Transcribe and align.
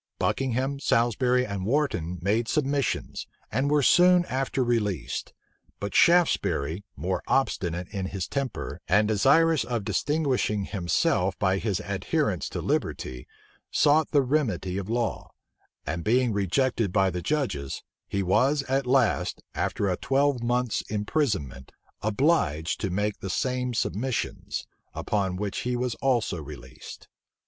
Buckingham, 0.17 0.79
Salisbury, 0.79 1.45
and 1.45 1.63
Wharton 1.63 2.17
made 2.23 2.47
submissions, 2.47 3.27
and 3.51 3.69
were 3.69 3.83
soon 3.83 4.25
after 4.25 4.63
released. 4.63 5.31
But 5.79 5.93
Shaftesbury, 5.93 6.83
more 6.95 7.21
obstinate 7.27 7.87
in 7.89 8.07
his 8.07 8.27
temper, 8.27 8.81
and 8.87 9.07
desirous 9.07 9.63
of 9.63 9.83
distinguishing 9.83 10.63
himself 10.63 11.37
by 11.37 11.59
his 11.59 11.79
adherence 11.81 12.49
to 12.49 12.61
liberty, 12.61 13.27
sought 13.69 14.09
the 14.09 14.23
remedy 14.23 14.79
of 14.79 14.89
law; 14.89 15.29
and 15.85 16.03
being 16.03 16.33
rejected 16.33 16.91
by 16.91 17.11
the 17.11 17.21
judges, 17.21 17.83
he 18.07 18.23
was 18.23 18.63
at 18.63 18.87
last, 18.87 19.43
after 19.53 19.87
a 19.87 19.97
twelvemonth's 19.97 20.81
imprisonment, 20.89 21.71
obliged 22.01 22.81
to 22.81 22.89
make 22.89 23.19
the 23.19 23.29
same 23.29 23.75
submissions; 23.75 24.65
upon 24.95 25.35
which 25.35 25.59
he 25.59 25.75
was 25.75 25.93
also 26.01 26.41
released. 26.41 27.07